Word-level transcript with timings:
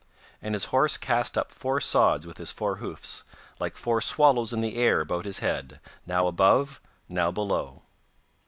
And 0.41 0.55
his 0.55 0.65
horse 0.73 0.97
cast 0.97 1.37
up 1.37 1.51
four 1.51 1.79
sods 1.79 2.25
with 2.25 2.39
his 2.39 2.51
four 2.51 2.77
hoofs, 2.77 3.23
like 3.59 3.77
four 3.77 4.01
swallows 4.01 4.51
in 4.51 4.61
the 4.61 4.75
air 4.77 5.01
about 5.01 5.25
his 5.25 5.41
head, 5.45 5.79
now 6.07 6.25
above, 6.25 6.81
now 7.07 7.29
below. 7.29 7.83